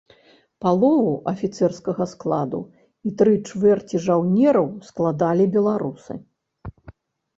[0.63, 2.61] Палову афіцэрскага складу
[3.09, 6.13] і тры чвэрці жаўнераў складалі беларусы.